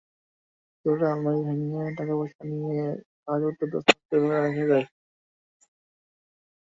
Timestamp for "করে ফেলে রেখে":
4.09-4.65